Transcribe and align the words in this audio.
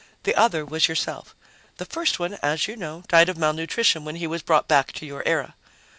The 0.23 0.33
other 0.33 0.65
was 0.65 0.87
yourself. 0.87 1.35
The 1.77 1.85
first 1.85 2.17
one, 2.17 2.33
as 2.41 2.67
you 2.67 2.75
know, 2.75 3.03
died 3.07 3.29
of 3.29 3.37
malnutrition 3.37 4.03
when 4.03 4.15
he 4.15 4.25
was 4.25 4.41
brought 4.41 4.67
back 4.67 4.91
to 4.93 5.05
your 5.05 5.21
era." 5.27 5.53